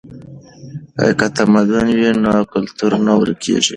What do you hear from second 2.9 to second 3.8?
نه ورکیږي.